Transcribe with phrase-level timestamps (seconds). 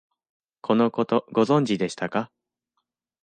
[0.63, 2.31] このこと、ご存知でしたか？